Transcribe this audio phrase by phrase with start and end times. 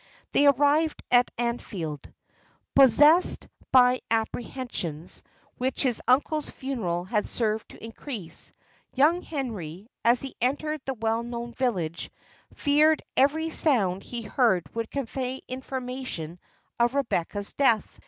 [0.31, 2.11] They arrived at Anfield.
[2.73, 5.21] Possessed by apprehensions,
[5.59, 8.51] which his uncle's funeral had served to increase,
[8.95, 12.09] young Henry, as he entered the well known village,
[12.55, 16.39] feared every sound he heard would convey information
[16.79, 17.99] of Rebecca's death.